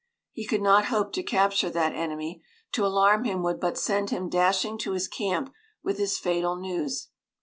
He 0.31 0.47
could 0.47 0.63
not 0.63 0.85
hope 0.85 1.13
to 1.13 1.21
capture 1.21 1.69
that 1.69 1.93
enemy; 1.93 2.41
to 2.71 2.83
alarm 2.83 3.23
him 3.23 3.43
would 3.43 3.59
but 3.59 3.77
send 3.77 4.09
him 4.09 4.29
dashing 4.29 4.79
to 4.79 4.93
his 4.93 5.07
camp 5.07 5.53
with 5.83 5.99
his 5.99 6.17
fatal 6.17 6.55
news. 6.55 7.09